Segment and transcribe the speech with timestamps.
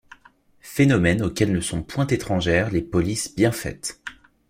[0.63, 4.01] Phénomène auquel ne sont point étrangères les polices «bien faites».